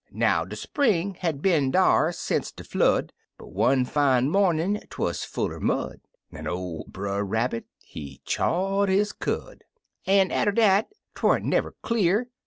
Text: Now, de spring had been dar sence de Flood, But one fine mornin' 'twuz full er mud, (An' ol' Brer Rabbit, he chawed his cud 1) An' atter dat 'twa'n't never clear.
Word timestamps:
Now, 0.11 0.45
de 0.45 0.55
spring 0.55 1.13
had 1.19 1.43
been 1.43 1.69
dar 1.69 2.11
sence 2.11 2.51
de 2.51 2.63
Flood, 2.63 3.13
But 3.37 3.51
one 3.51 3.85
fine 3.85 4.31
mornin' 4.31 4.81
'twuz 4.89 5.23
full 5.23 5.51
er 5.51 5.59
mud, 5.59 6.01
(An' 6.31 6.47
ol' 6.47 6.85
Brer 6.87 7.23
Rabbit, 7.23 7.65
he 7.83 8.19
chawed 8.25 8.89
his 8.89 9.11
cud 9.13 9.63
1) 10.05 10.05
An' 10.19 10.31
atter 10.31 10.53
dat 10.53 10.91
'twa'n't 11.15 11.45
never 11.45 11.75
clear. 11.83 12.29